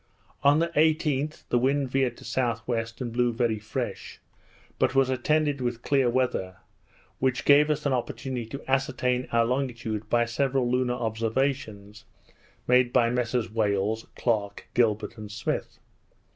On 0.41 0.57
the 0.57 0.69
18th, 0.69 1.43
the 1.49 1.59
wind 1.59 1.87
veered 1.91 2.17
to 2.17 2.23
S.W., 2.23 2.85
and 2.99 3.11
blew 3.13 3.31
very 3.31 3.59
fresh, 3.59 4.19
but 4.79 4.95
was 4.95 5.11
attended 5.11 5.61
with 5.61 5.83
clear 5.83 6.09
weather, 6.09 6.55
which 7.19 7.45
gave 7.45 7.69
us 7.69 7.85
an 7.85 7.93
opportunity 7.93 8.47
to 8.47 8.63
ascertain 8.67 9.27
our 9.31 9.45
longitude 9.45 10.09
by 10.09 10.25
several 10.25 10.67
lunar 10.71 10.95
observations 10.95 12.03
made 12.67 12.91
by 12.91 13.11
Messrs 13.11 13.51
Wales, 13.51 14.07
Clarke, 14.15 14.67
Gilbert, 14.73 15.19
and 15.19 15.31
Smith. 15.31 15.77